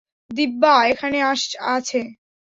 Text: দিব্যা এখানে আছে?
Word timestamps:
দিব্যা 0.31 0.73
এখানে 0.91 1.19
আছে? 1.29 1.99